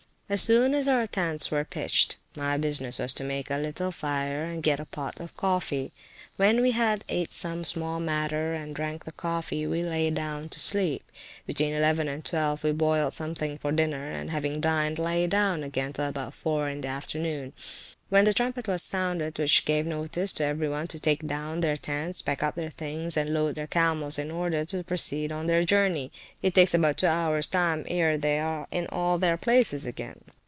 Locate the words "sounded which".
18.83-19.63